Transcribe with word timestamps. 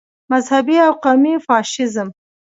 مذهبي 0.31 0.77
او 0.87 0.93
قومي 1.03 1.33
فاشیزم. 1.45 2.09